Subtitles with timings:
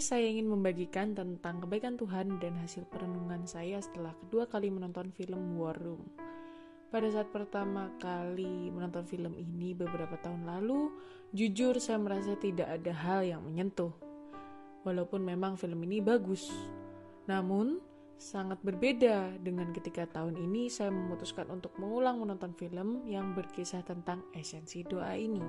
[0.00, 5.56] saya ingin membagikan tentang kebaikan Tuhan dan hasil perenungan saya setelah kedua kali menonton film
[5.56, 6.04] War Room.
[6.88, 10.94] Pada saat pertama kali menonton film ini beberapa tahun lalu,
[11.34, 13.92] jujur saya merasa tidak ada hal yang menyentuh.
[14.86, 16.46] Walaupun memang film ini bagus.
[17.26, 17.82] Namun,
[18.16, 24.24] sangat berbeda dengan ketika tahun ini saya memutuskan untuk mengulang menonton film yang berkisah tentang
[24.32, 25.42] esensi doa ini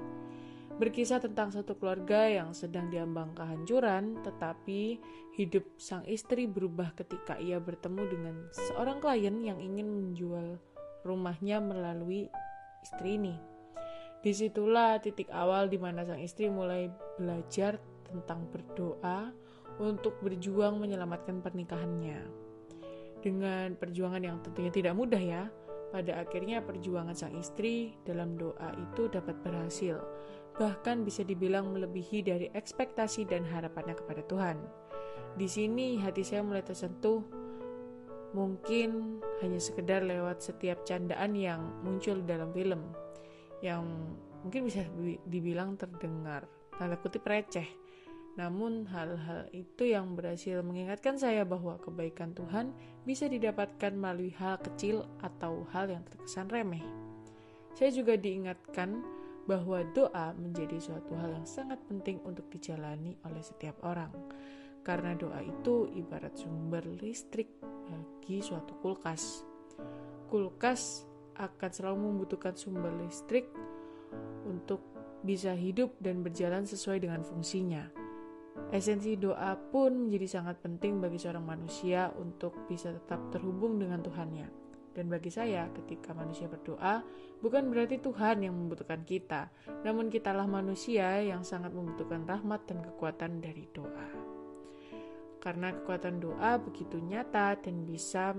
[0.75, 4.99] berkisah tentang satu keluarga yang sedang diambang kehancuran, tetapi
[5.39, 10.59] hidup sang istri berubah ketika ia bertemu dengan seorang klien yang ingin menjual
[11.07, 12.27] rumahnya melalui
[12.83, 13.39] istri ini.
[14.19, 19.31] Di situlah titik awal di mana sang istri mulai belajar tentang berdoa
[19.77, 22.19] untuk berjuang menyelamatkan pernikahannya.
[23.21, 25.43] Dengan perjuangan yang tentunya tidak mudah ya,
[25.93, 30.03] pada akhirnya perjuangan sang istri dalam doa itu dapat berhasil
[30.57, 34.57] bahkan bisa dibilang melebihi dari ekspektasi dan harapannya kepada Tuhan.
[35.37, 37.21] Di sini hati saya mulai tersentuh,
[38.33, 42.89] mungkin hanya sekedar lewat setiap candaan yang muncul dalam film,
[43.61, 43.85] yang
[44.41, 44.81] mungkin bisa
[45.29, 47.69] dibilang terdengar, tanda kutip receh.
[48.37, 52.69] Namun hal-hal itu yang berhasil mengingatkan saya bahwa kebaikan Tuhan
[53.01, 56.85] bisa didapatkan melalui hal kecil atau hal yang terkesan remeh.
[57.73, 59.16] Saya juga diingatkan
[59.47, 64.11] bahwa doa menjadi suatu hal yang sangat penting untuk dijalani oleh setiap orang.
[64.83, 69.47] Karena doa itu ibarat sumber listrik bagi suatu kulkas.
[70.27, 71.07] Kulkas
[71.39, 73.47] akan selalu membutuhkan sumber listrik
[74.43, 74.83] untuk
[75.23, 77.87] bisa hidup dan berjalan sesuai dengan fungsinya.
[78.67, 84.66] Esensi doa pun menjadi sangat penting bagi seorang manusia untuk bisa tetap terhubung dengan Tuhannya.
[84.97, 87.05] Dan bagi saya, ketika manusia berdoa,
[87.37, 89.53] bukan berarti Tuhan yang membutuhkan kita,
[89.85, 94.09] namun kitalah manusia yang sangat membutuhkan rahmat dan kekuatan dari doa.
[95.37, 98.33] Karena kekuatan doa begitu nyata dan bisa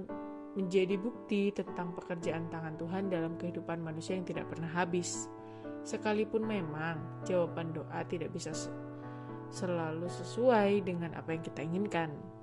[0.58, 5.30] menjadi bukti tentang pekerjaan tangan Tuhan dalam kehidupan manusia yang tidak pernah habis.
[5.86, 8.50] Sekalipun memang jawaban doa tidak bisa
[9.54, 12.37] selalu sesuai dengan apa yang kita inginkan.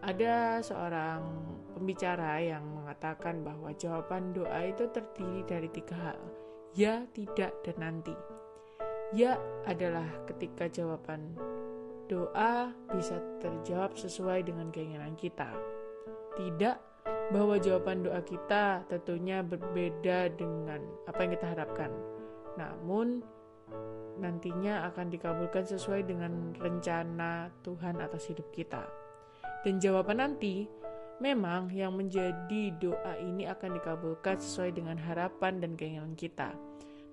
[0.00, 1.20] Ada seorang
[1.76, 6.20] pembicara yang mengatakan bahwa jawaban doa itu terdiri dari tiga hal,
[6.72, 8.16] ya, tidak, dan nanti.
[9.12, 11.36] Ya adalah ketika jawaban
[12.08, 15.52] doa bisa terjawab sesuai dengan keinginan kita.
[16.38, 16.76] Tidak
[17.30, 21.90] bahwa jawaban doa kita tentunya berbeda dengan apa yang kita harapkan.
[22.58, 23.22] Namun
[24.18, 28.99] nantinya akan dikabulkan sesuai dengan rencana Tuhan atas hidup kita.
[29.64, 30.68] Dan jawaban nanti
[31.20, 36.56] Memang yang menjadi doa ini akan dikabulkan sesuai dengan harapan dan keinginan kita.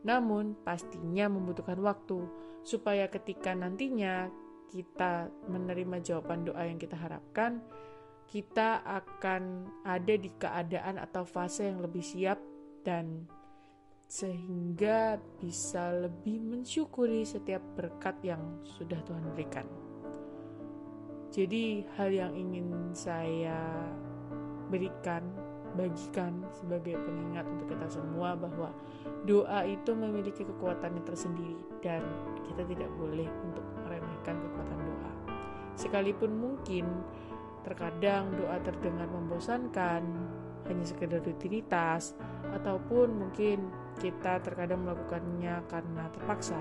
[0.08, 2.24] Namun pastinya membutuhkan waktu
[2.64, 4.32] supaya ketika nantinya
[4.72, 7.60] kita menerima jawaban doa yang kita harapkan,
[8.32, 12.40] kita akan ada di keadaan atau fase yang lebih siap
[12.88, 13.28] dan
[14.08, 19.87] sehingga bisa lebih mensyukuri setiap berkat yang sudah Tuhan berikan.
[21.28, 23.88] Jadi hal yang ingin saya
[24.72, 25.24] berikan,
[25.76, 28.72] bagikan sebagai pengingat untuk kita semua bahwa
[29.28, 32.02] doa itu memiliki kekuatan yang tersendiri dan
[32.48, 35.12] kita tidak boleh untuk meremehkan kekuatan doa.
[35.78, 36.86] Sekalipun mungkin
[37.62, 40.04] terkadang doa terdengar membosankan,
[40.72, 42.16] hanya sekedar rutinitas,
[42.56, 43.68] ataupun mungkin
[44.00, 46.60] kita terkadang melakukannya karena terpaksa.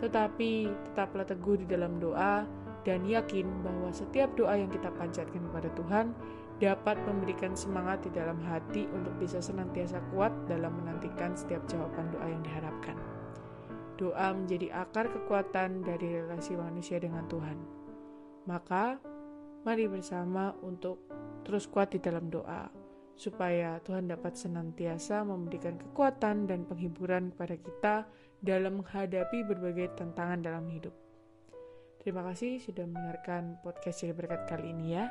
[0.00, 2.42] Tetapi tetaplah teguh di dalam doa
[2.82, 6.06] dan yakin bahwa setiap doa yang kita panjatkan kepada Tuhan
[6.62, 12.26] dapat memberikan semangat di dalam hati untuk bisa senantiasa kuat dalam menantikan setiap jawaban doa
[12.30, 12.94] yang diharapkan.
[13.98, 17.58] Doa menjadi akar kekuatan dari relasi manusia dengan Tuhan.
[18.46, 18.98] Maka,
[19.66, 21.02] mari bersama untuk
[21.42, 22.70] terus kuat di dalam doa,
[23.18, 27.94] supaya Tuhan dapat senantiasa memberikan kekuatan dan penghiburan kepada kita
[28.42, 31.01] dalam menghadapi berbagai tantangan dalam hidup.
[32.02, 35.06] Terima kasih sudah mendengarkan podcast Jadi Berkat kali ini ya.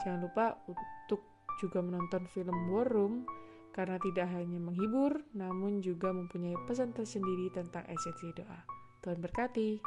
[0.00, 1.20] Jangan lupa untuk
[1.60, 3.28] juga menonton film War Room
[3.76, 8.64] karena tidak hanya menghibur namun juga mempunyai pesan tersendiri tentang esensi doa.
[9.04, 9.84] Tuhan berkati.